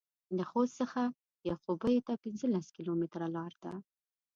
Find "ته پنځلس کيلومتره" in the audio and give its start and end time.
2.07-3.27